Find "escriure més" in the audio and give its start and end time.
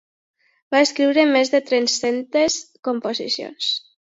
0.85-1.53